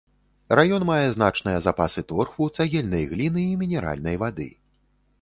[0.59, 4.53] Раён мае значныя запасы торфу, цагельнай гліны і мінеральнай вады.